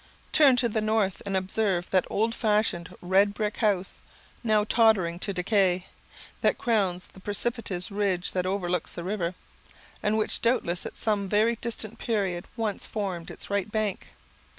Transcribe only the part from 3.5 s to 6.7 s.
house, now tottering to decay, that